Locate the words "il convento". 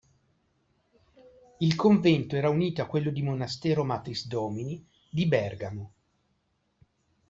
1.59-2.35